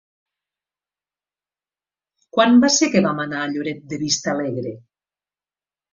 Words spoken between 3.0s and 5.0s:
vam anar a Lloret de Vistalegre?